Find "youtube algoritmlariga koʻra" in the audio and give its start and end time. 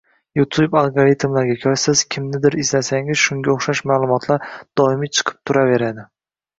0.37-1.75